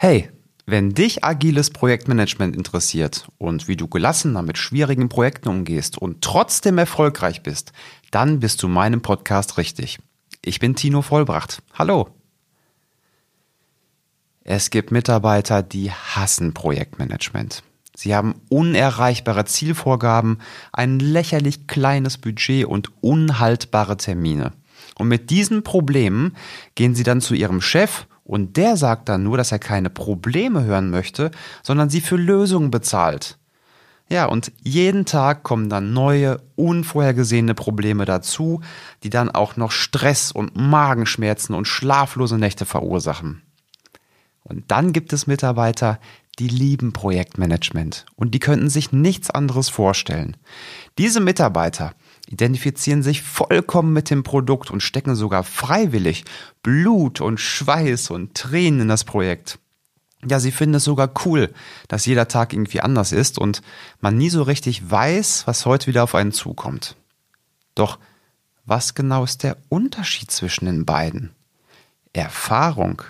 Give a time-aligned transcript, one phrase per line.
[0.00, 0.30] Hey,
[0.64, 6.78] wenn dich agiles Projektmanagement interessiert und wie du gelassener mit schwierigen Projekten umgehst und trotzdem
[6.78, 7.72] erfolgreich bist,
[8.12, 9.98] dann bist du meinem Podcast richtig.
[10.44, 11.62] Ich bin Tino Vollbracht.
[11.74, 12.10] Hallo.
[14.44, 17.64] Es gibt Mitarbeiter, die hassen Projektmanagement.
[17.96, 20.38] Sie haben unerreichbare Zielvorgaben,
[20.72, 24.52] ein lächerlich kleines Budget und unhaltbare Termine.
[24.94, 26.36] Und mit diesen Problemen
[26.76, 30.62] gehen sie dann zu ihrem Chef und der sagt dann nur, dass er keine Probleme
[30.62, 31.30] hören möchte,
[31.62, 33.38] sondern sie für Lösungen bezahlt.
[34.10, 38.60] Ja, und jeden Tag kommen dann neue, unvorhergesehene Probleme dazu,
[39.02, 43.42] die dann auch noch Stress und Magenschmerzen und schlaflose Nächte verursachen.
[44.44, 45.98] Und dann gibt es Mitarbeiter,
[46.38, 50.36] die lieben Projektmanagement und die könnten sich nichts anderes vorstellen.
[50.98, 51.94] Diese Mitarbeiter
[52.28, 56.24] identifizieren sich vollkommen mit dem Produkt und stecken sogar freiwillig
[56.62, 59.58] Blut und Schweiß und Tränen in das Projekt.
[60.28, 61.52] Ja, sie finden es sogar cool,
[61.86, 63.62] dass jeder Tag irgendwie anders ist und
[64.00, 66.96] man nie so richtig weiß, was heute wieder auf einen zukommt.
[67.74, 67.98] Doch
[68.64, 71.30] was genau ist der Unterschied zwischen den beiden?
[72.12, 73.02] Erfahrung.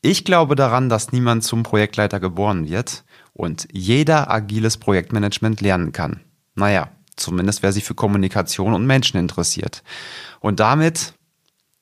[0.00, 6.20] Ich glaube daran, dass niemand zum Projektleiter geboren wird und jeder agiles Projektmanagement lernen kann.
[6.54, 9.82] Naja, Zumindest wer sich für Kommunikation und Menschen interessiert.
[10.40, 11.14] Und damit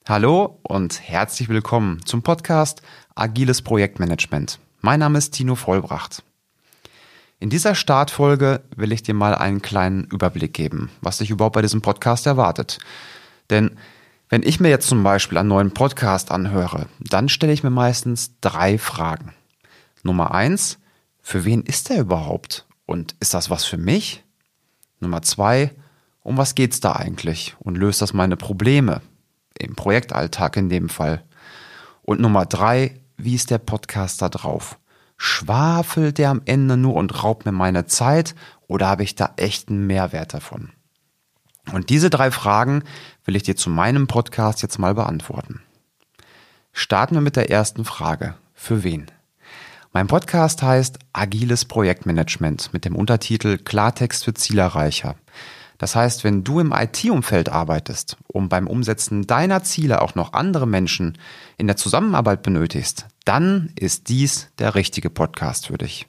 [0.09, 2.83] hallo und herzlich willkommen zum Podcast
[3.17, 4.61] Agiles Projektmanagement.
[4.81, 6.23] Mein Name ist Tino Vollbracht.
[7.41, 11.63] In dieser Startfolge will ich dir mal einen kleinen Überblick geben, was dich überhaupt bei
[11.63, 12.79] diesem Podcast erwartet.
[13.51, 13.77] Denn
[14.29, 18.33] wenn ich mir jetzt zum Beispiel einen neuen Podcast anhöre, dann stelle ich mir meistens
[18.41, 19.35] drei Fragen.
[20.05, 20.79] Nummer eins,
[21.23, 22.67] für wen ist der überhaupt?
[22.87, 24.24] Und ist das was für mich?
[25.05, 25.73] Nummer zwei,
[26.23, 29.01] um was geht's da eigentlich und löst das meine Probleme
[29.59, 31.23] im Projektalltag in dem Fall?
[32.03, 34.79] Und Nummer drei, wie ist der Podcast da drauf?
[35.17, 38.35] Schwafelt der am Ende nur und raubt mir meine Zeit
[38.67, 40.71] oder habe ich da echten Mehrwert davon?
[41.73, 42.83] Und diese drei Fragen
[43.25, 45.63] will ich dir zu meinem Podcast jetzt mal beantworten.
[46.73, 48.35] Starten wir mit der ersten Frage.
[48.53, 49.07] Für wen?
[49.97, 55.15] Mein Podcast heißt Agiles Projektmanagement mit dem Untertitel Klartext für Zielerreicher.
[55.79, 60.67] Das heißt, wenn du im IT-Umfeld arbeitest und beim Umsetzen deiner Ziele auch noch andere
[60.67, 61.17] Menschen
[61.59, 66.09] in der Zusammenarbeit benötigst, dann ist dies der richtige Podcast für dich.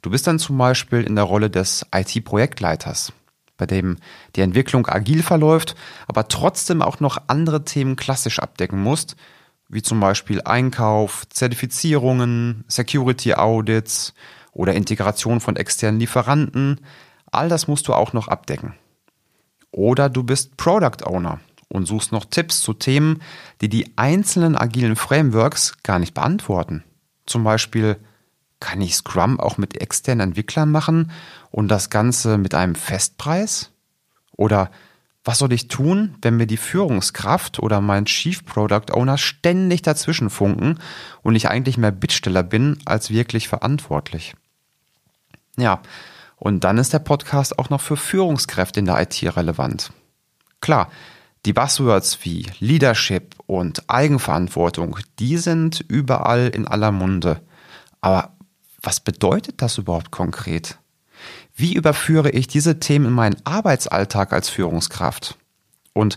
[0.00, 3.12] Du bist dann zum Beispiel in der Rolle des IT-Projektleiters,
[3.58, 3.98] bei dem
[4.34, 5.74] die Entwicklung agil verläuft,
[6.06, 9.14] aber trotzdem auch noch andere Themen klassisch abdecken musst,
[9.68, 14.14] wie zum Beispiel Einkauf, Zertifizierungen, Security Audits
[14.52, 16.80] oder Integration von externen Lieferanten.
[17.30, 18.74] All das musst du auch noch abdecken.
[19.70, 23.22] Oder du bist Product Owner und suchst noch Tipps zu Themen,
[23.60, 26.82] die die einzelnen agilen Frameworks gar nicht beantworten.
[27.26, 27.96] Zum Beispiel,
[28.60, 31.12] kann ich Scrum auch mit externen Entwicklern machen
[31.50, 33.70] und das Ganze mit einem Festpreis?
[34.32, 34.70] Oder
[35.28, 40.30] was soll ich tun, wenn mir die Führungskraft oder mein Chief Product Owner ständig dazwischen
[40.30, 40.78] funken
[41.20, 44.34] und ich eigentlich mehr Bittsteller bin als wirklich verantwortlich?
[45.58, 45.82] Ja,
[46.36, 49.92] und dann ist der Podcast auch noch für Führungskräfte in der IT relevant.
[50.62, 50.90] Klar,
[51.44, 57.42] die Buzzwords wie Leadership und Eigenverantwortung, die sind überall in aller Munde.
[58.00, 58.32] Aber
[58.80, 60.78] was bedeutet das überhaupt konkret?
[61.58, 65.36] Wie überführe ich diese Themen in meinen Arbeitsalltag als Führungskraft?
[65.92, 66.16] Und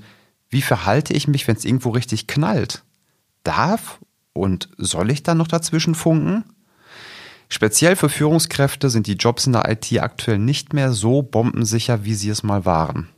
[0.49, 2.83] wie verhalte ich mich, wenn es irgendwo richtig knallt?
[3.43, 3.97] Darf
[4.33, 6.43] und soll ich dann noch dazwischen funken?
[7.49, 12.13] Speziell für Führungskräfte sind die Jobs in der IT aktuell nicht mehr so bombensicher, wie
[12.13, 13.09] sie es mal waren.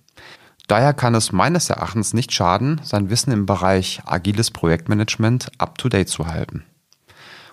[0.67, 6.27] Daher kann es meines Erachtens nicht schaden, sein Wissen im Bereich agiles Projektmanagement up-to-date zu
[6.27, 6.63] halten.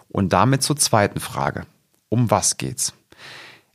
[0.08, 1.66] Und damit zur zweiten Frage.
[2.08, 2.94] Um was geht's?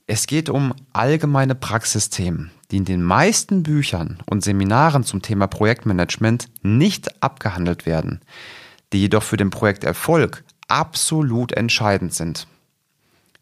[0.08, 6.48] Es geht um allgemeine Praxisthemen, die in den meisten Büchern und Seminaren zum Thema Projektmanagement
[6.62, 8.22] nicht abgehandelt werden,
[8.94, 12.48] die jedoch für den Projekterfolg absolut entscheidend sind.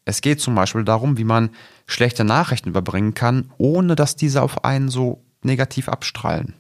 [0.06, 1.50] Es geht zum Beispiel darum, wie man
[1.86, 6.54] schlechte Nachrichten überbringen kann, ohne dass diese auf einen so negativ abstrahlen.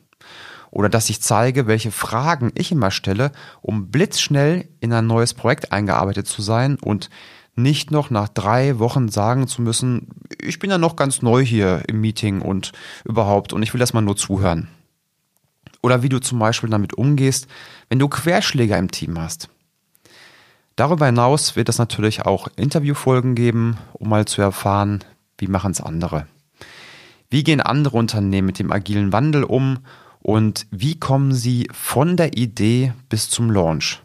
[0.70, 3.32] Oder dass ich zeige, welche Fragen ich immer stelle,
[3.62, 7.10] um blitzschnell in ein neues Projekt eingearbeitet zu sein und
[7.56, 10.08] nicht noch nach drei Wochen sagen zu müssen,
[10.40, 12.72] ich bin ja noch ganz neu hier im Meeting und
[13.06, 14.68] überhaupt und ich will erstmal nur zuhören.
[15.82, 17.48] Oder wie du zum Beispiel damit umgehst,
[17.90, 19.50] wenn du Querschläger im Team hast.
[20.76, 25.04] Darüber hinaus wird es natürlich auch Interviewfolgen geben, um mal zu erfahren,
[25.38, 26.26] wie machen es andere.
[27.30, 29.80] Wie gehen andere Unternehmen mit dem agilen Wandel um
[30.22, 34.04] und wie kommen sie von der Idee bis zum Launch?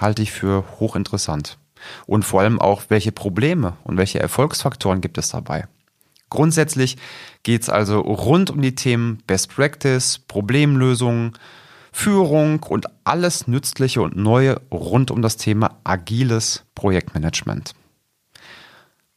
[0.00, 1.58] halte ich für hochinteressant.
[2.06, 5.66] Und vor allem auch, welche Probleme und welche Erfolgsfaktoren gibt es dabei.
[6.30, 6.96] Grundsätzlich
[7.42, 11.32] geht es also rund um die Themen Best Practice, Problemlösungen,
[11.92, 17.74] Führung und alles Nützliche und Neue rund um das Thema agiles Projektmanagement.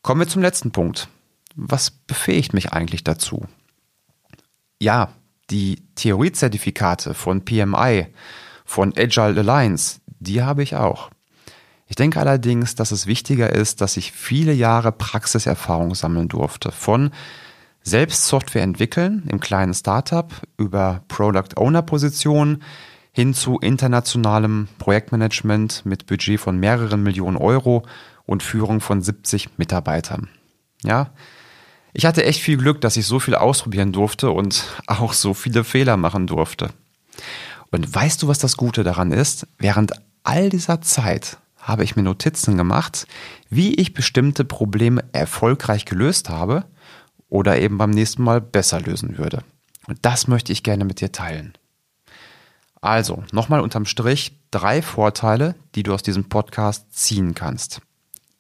[0.01, 1.09] Kommen wir zum letzten Punkt.
[1.55, 3.45] Was befähigt mich eigentlich dazu?
[4.79, 5.09] Ja,
[5.49, 8.07] die Theoriezertifikate von PMI,
[8.65, 11.11] von Agile Alliance, die habe ich auch.
[11.91, 16.71] Ich denke allerdings, dass es wichtiger ist, dass ich viele Jahre Praxiserfahrung sammeln durfte.
[16.71, 17.11] Von
[17.83, 22.63] selbst Software entwickeln im kleinen Startup über Product Owner Positionen
[23.11, 27.83] hin zu internationalem Projektmanagement mit Budget von mehreren Millionen Euro
[28.25, 30.29] und Führung von 70 Mitarbeitern.
[30.83, 31.09] Ja,
[31.91, 35.65] ich hatte echt viel Glück, dass ich so viel ausprobieren durfte und auch so viele
[35.65, 36.69] Fehler machen durfte.
[37.69, 39.45] Und weißt du, was das Gute daran ist?
[39.57, 39.91] Während
[40.23, 43.07] all dieser Zeit habe ich mir Notizen gemacht,
[43.49, 46.65] wie ich bestimmte Probleme erfolgreich gelöst habe
[47.29, 49.43] oder eben beim nächsten Mal besser lösen würde.
[49.87, 51.53] Und das möchte ich gerne mit dir teilen.
[52.81, 57.81] Also, nochmal unterm Strich drei Vorteile, die du aus diesem Podcast ziehen kannst.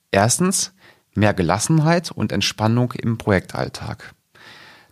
[0.09, 0.73] Erstens,
[1.13, 4.13] mehr Gelassenheit und Entspannung im Projektalltag.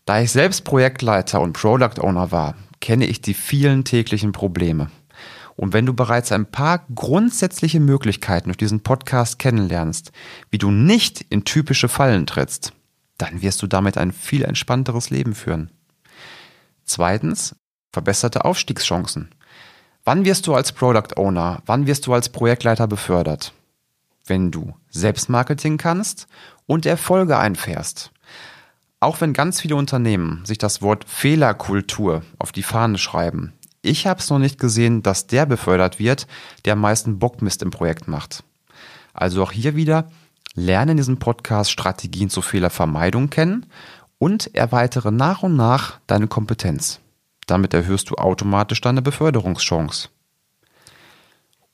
[0.06, 4.90] Da ich selbst Projektleiter und Product Owner war, kenne ich die vielen täglichen Probleme.
[5.60, 10.14] Und wenn du bereits ein paar grundsätzliche Möglichkeiten durch diesen Podcast kennenlernst,
[10.50, 12.72] wie du nicht in typische Fallen trittst,
[13.18, 15.70] dann wirst du damit ein viel entspannteres Leben führen.
[16.86, 17.58] Zweitens,
[17.92, 19.36] verbesserte Aufstiegschancen.
[20.06, 23.52] Wann wirst du als Product Owner, wann wirst du als Projektleiter befördert?
[24.26, 26.28] Wenn du Selbstmarketing kannst
[26.68, 28.12] und Erfolge einfährst.
[29.02, 34.20] Auch wenn ganz viele Unternehmen sich das Wort Fehlerkultur auf die Fahne schreiben, ich habe
[34.20, 36.28] es noch nicht gesehen, dass der befördert wird,
[36.66, 38.44] der am meisten Bockmist im Projekt macht.
[39.14, 40.10] Also auch hier wieder,
[40.56, 43.66] lerne in diesem Podcast Strategien zur Fehlervermeidung kennen
[44.18, 47.00] und erweitere nach und nach deine Kompetenz.
[47.48, 50.10] Damit erhöhst du automatisch deine Beförderungschance.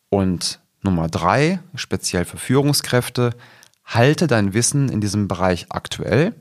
[0.10, 3.32] Und Nummer drei, speziell für Führungskräfte,
[3.84, 6.34] halte dein Wissen in diesem Bereich aktuell,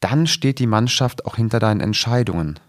[0.00, 2.60] dann steht die Mannschaft auch hinter deinen Entscheidungen.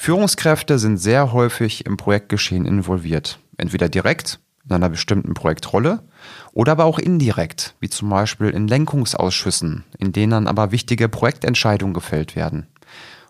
[0.00, 6.04] Führungskräfte sind sehr häufig im Projektgeschehen involviert, entweder direkt in einer bestimmten Projektrolle
[6.52, 12.36] oder aber auch indirekt, wie zum Beispiel in Lenkungsausschüssen, in denen aber wichtige Projektentscheidungen gefällt
[12.36, 12.68] werden.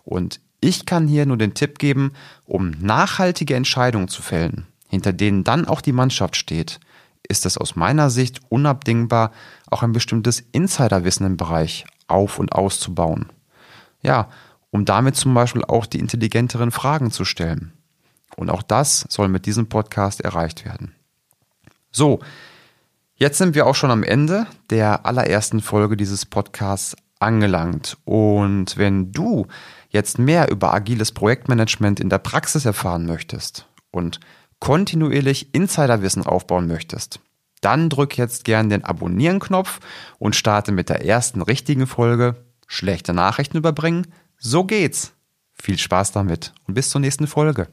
[0.05, 2.13] Und ich kann hier nur den Tipp geben,
[2.45, 6.79] um nachhaltige Entscheidungen zu fällen, hinter denen dann auch die Mannschaft steht,
[7.27, 9.31] ist es aus meiner Sicht unabdingbar,
[9.71, 13.31] auch ein bestimmtes Insiderwissen im Bereich auf- und auszubauen.
[14.01, 14.29] Ja,
[14.71, 17.73] um damit zum Beispiel auch die intelligenteren Fragen zu stellen.
[18.35, 20.95] Und auch das soll mit diesem Podcast erreicht werden.
[21.91, 22.19] So,
[23.15, 27.97] jetzt sind wir auch schon am Ende der allerersten Folge dieses Podcasts angelangt.
[28.05, 29.47] Und wenn du
[29.89, 34.19] jetzt mehr über agiles Projektmanagement in der Praxis erfahren möchtest und
[34.59, 37.19] kontinuierlich Insiderwissen aufbauen möchtest,
[37.61, 39.79] dann drück jetzt gern den Abonnieren-Knopf
[40.17, 44.07] und starte mit der ersten richtigen Folge Schlechte Nachrichten überbringen
[44.39, 45.13] so geht's.
[45.61, 47.67] Viel Spaß damit und bis zur nächsten Folge.